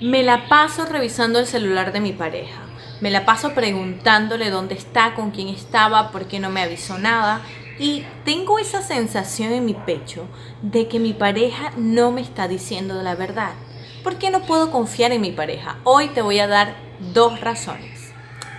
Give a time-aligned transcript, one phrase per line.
[0.00, 2.60] Me la paso revisando el celular de mi pareja.
[3.00, 7.40] Me la paso preguntándole dónde está, con quién estaba, por qué no me avisó nada.
[7.78, 10.28] Y tengo esa sensación en mi pecho
[10.60, 13.52] de que mi pareja no me está diciendo la verdad.
[14.04, 15.78] ¿Por qué no puedo confiar en mi pareja?
[15.84, 16.74] Hoy te voy a dar
[17.14, 18.12] dos razones.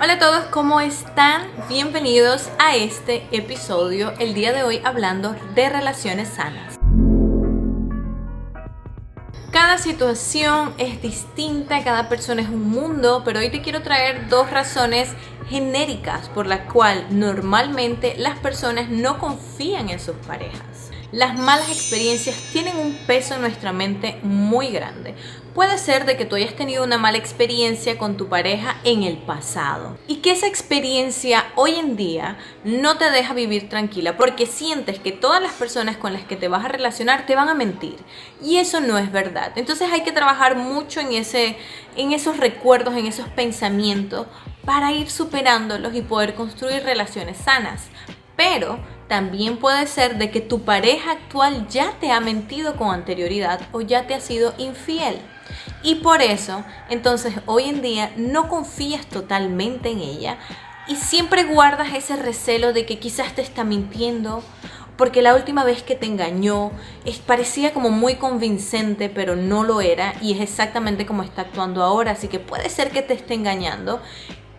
[0.00, 1.42] Hola a todos, ¿cómo están?
[1.68, 6.67] Bienvenidos a este episodio, el día de hoy hablando de relaciones sanas.
[9.50, 14.50] Cada situación es distinta, cada persona es un mundo, pero hoy te quiero traer dos
[14.50, 15.10] razones
[15.48, 20.90] genéricas por las cuales normalmente las personas no confían en sus parejas.
[21.10, 25.14] Las malas experiencias tienen un peso en nuestra mente muy grande.
[25.54, 29.16] Puede ser de que tú hayas tenido una mala experiencia con tu pareja en el
[29.16, 34.98] pasado y que esa experiencia hoy en día no te deja vivir tranquila porque sientes
[34.98, 37.96] que todas las personas con las que te vas a relacionar te van a mentir
[38.42, 39.52] y eso no es verdad.
[39.56, 41.56] Entonces hay que trabajar mucho en ese
[41.96, 44.26] en esos recuerdos, en esos pensamientos
[44.68, 47.86] para ir superándolos y poder construir relaciones sanas.
[48.36, 53.62] Pero también puede ser de que tu pareja actual ya te ha mentido con anterioridad
[53.72, 55.22] o ya te ha sido infiel.
[55.82, 60.36] Y por eso, entonces hoy en día no confías totalmente en ella
[60.86, 64.42] y siempre guardas ese recelo de que quizás te está mintiendo
[64.98, 66.72] porque la última vez que te engañó
[67.04, 71.84] es, parecía como muy convincente, pero no lo era y es exactamente como está actuando
[71.84, 74.02] ahora, así que puede ser que te esté engañando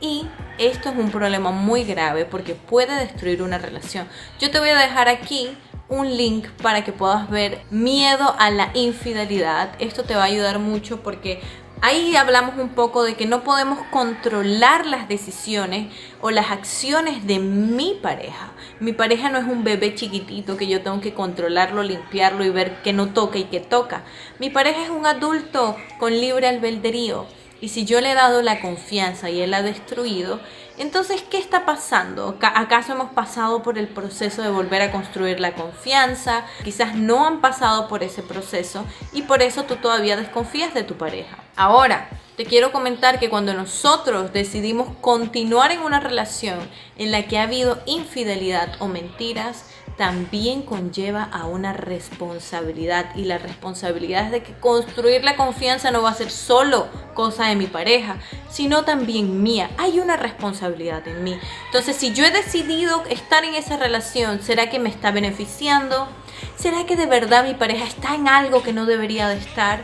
[0.01, 0.25] y
[0.57, 4.07] esto es un problema muy grave porque puede destruir una relación.
[4.39, 8.71] Yo te voy a dejar aquí un link para que puedas ver miedo a la
[8.73, 9.71] infidelidad.
[9.79, 11.41] Esto te va a ayudar mucho porque
[11.81, 17.39] ahí hablamos un poco de que no podemos controlar las decisiones o las acciones de
[17.39, 18.51] mi pareja.
[18.79, 22.81] Mi pareja no es un bebé chiquitito que yo tengo que controlarlo, limpiarlo y ver
[22.83, 24.03] que no toca y que toca.
[24.39, 27.25] Mi pareja es un adulto con libre albedrío
[27.61, 30.39] y si yo le he dado la confianza y él la ha destruido,
[30.77, 32.37] entonces, ¿qué está pasando?
[32.41, 36.45] ¿Acaso hemos pasado por el proceso de volver a construir la confianza?
[36.63, 40.95] Quizás no han pasado por ese proceso y por eso tú todavía desconfías de tu
[40.95, 41.37] pareja.
[41.57, 42.07] Ahora,
[42.37, 46.59] te quiero comentar que cuando nosotros decidimos continuar en una relación
[46.95, 49.65] en la que ha habido infidelidad o mentiras,
[49.99, 56.01] también conlleva a una responsabilidad y la responsabilidad es de que construir la confianza no
[56.01, 56.87] va a ser solo
[57.19, 58.15] cosa de mi pareja,
[58.49, 59.69] sino también mía.
[59.77, 61.37] Hay una responsabilidad en mí.
[61.65, 66.07] Entonces, si yo he decidido estar en esa relación, ¿será que me está beneficiando?
[66.55, 69.81] ¿Será que de verdad mi pareja está en algo que no debería de estar?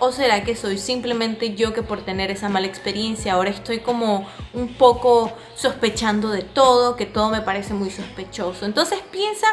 [0.00, 4.28] ¿O será que soy simplemente yo que por tener esa mala experiencia ahora estoy como
[4.54, 8.64] un poco sospechando de todo, que todo me parece muy sospechoso?
[8.64, 9.48] Entonces piensa,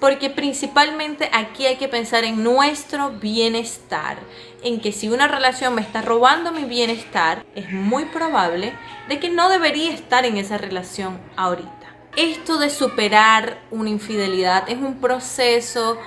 [0.00, 4.16] porque principalmente aquí hay que pensar en nuestro bienestar,
[4.62, 8.72] en que si una relación me está robando mi bienestar, es muy probable
[9.08, 11.70] de que no debería estar en esa relación ahorita.
[12.16, 15.98] Esto de superar una infidelidad es un proceso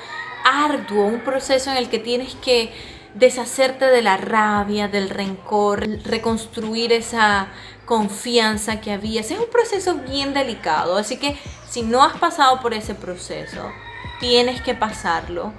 [0.44, 2.72] arduo, un proceso en el que tienes que
[3.16, 7.48] deshacerte de la rabia, del rencor, reconstruir esa
[7.86, 9.22] confianza que había.
[9.22, 11.38] Es un proceso bien delicado, así que
[11.68, 13.72] si no has pasado por ese proceso,
[14.20, 15.54] tienes que pasarlo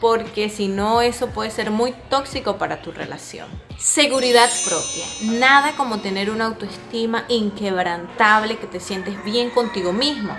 [0.00, 3.48] porque si no eso puede ser muy tóxico para tu relación.
[3.78, 5.06] Seguridad propia.
[5.22, 10.36] Nada como tener una autoestima inquebrantable que te sientes bien contigo mismo.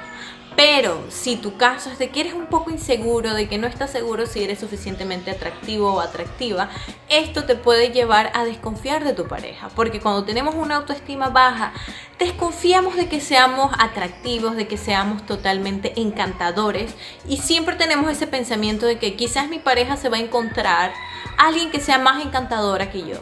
[0.55, 3.91] Pero si tu caso es de que eres un poco inseguro, de que no estás
[3.91, 6.69] seguro si eres suficientemente atractivo o atractiva,
[7.09, 9.69] esto te puede llevar a desconfiar de tu pareja.
[9.75, 11.73] Porque cuando tenemos una autoestima baja,
[12.19, 16.93] desconfiamos de que seamos atractivos, de que seamos totalmente encantadores
[17.27, 20.93] y siempre tenemos ese pensamiento de que quizás mi pareja se va a encontrar
[21.37, 23.17] alguien que sea más encantadora que yo.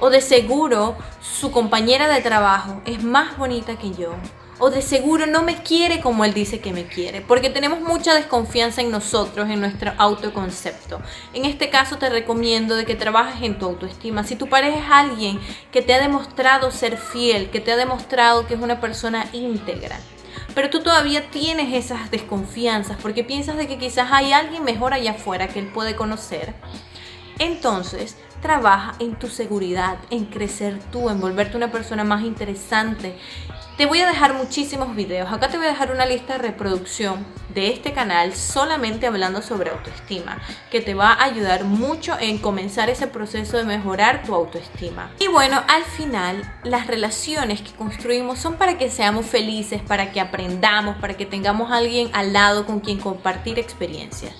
[0.00, 4.14] O de seguro su compañera de trabajo es más bonita que yo
[4.58, 8.14] o de seguro no me quiere como él dice que me quiere, porque tenemos mucha
[8.14, 11.00] desconfianza en nosotros, en nuestro autoconcepto.
[11.32, 14.24] En este caso te recomiendo de que trabajes en tu autoestima.
[14.24, 15.40] Si tu pareja es alguien
[15.72, 19.98] que te ha demostrado ser fiel, que te ha demostrado que es una persona íntegra,
[20.54, 25.12] pero tú todavía tienes esas desconfianzas porque piensas de que quizás hay alguien mejor allá
[25.12, 26.54] afuera que él puede conocer,
[27.38, 33.16] entonces trabaja en tu seguridad, en crecer tú, en volverte una persona más interesante,
[33.76, 35.32] te voy a dejar muchísimos videos.
[35.32, 39.70] Acá te voy a dejar una lista de reproducción de este canal solamente hablando sobre
[39.70, 40.40] autoestima,
[40.70, 45.10] que te va a ayudar mucho en comenzar ese proceso de mejorar tu autoestima.
[45.18, 50.20] Y bueno, al final, las relaciones que construimos son para que seamos felices, para que
[50.20, 54.34] aprendamos, para que tengamos a alguien al lado con quien compartir experiencias.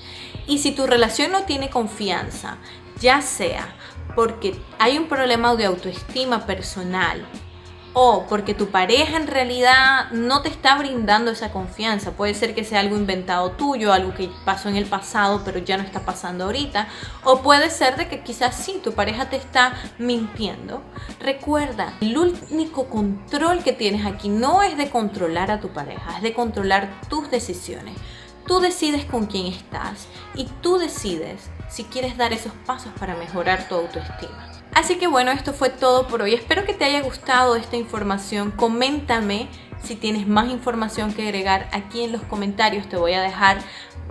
[0.46, 2.58] Y si tu relación no tiene confianza,
[3.00, 3.74] ya sea
[4.14, 7.26] porque hay un problema de autoestima personal
[7.94, 12.10] o porque tu pareja en realidad no te está brindando esa confianza.
[12.10, 15.76] Puede ser que sea algo inventado tuyo, algo que pasó en el pasado pero ya
[15.76, 16.88] no está pasando ahorita.
[17.22, 20.82] O puede ser de que quizás sí, tu pareja te está mintiendo.
[21.20, 26.22] Recuerda, el único control que tienes aquí no es de controlar a tu pareja, es
[26.22, 27.94] de controlar tus decisiones.
[28.46, 33.68] Tú decides con quién estás y tú decides si quieres dar esos pasos para mejorar
[33.68, 34.53] tu autoestima.
[34.74, 36.34] Así que bueno, esto fue todo por hoy.
[36.34, 38.50] Espero que te haya gustado esta información.
[38.50, 39.48] Coméntame
[39.82, 42.88] si tienes más información que agregar aquí en los comentarios.
[42.88, 43.58] Te voy a dejar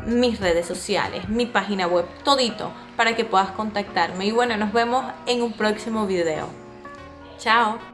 [0.05, 4.25] mis redes sociales, mi página web, todito para que puedas contactarme.
[4.25, 6.47] Y bueno, nos vemos en un próximo video.
[7.37, 7.92] Chao.